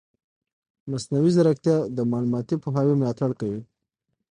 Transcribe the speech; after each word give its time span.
مصنوعي 0.91 1.29
ځیرکتیا 1.35 1.75
د 1.95 1.97
معلوماتي 2.11 2.55
پوهاوي 2.63 2.93
ملاتړ 3.01 3.29
کوي. 3.39 3.61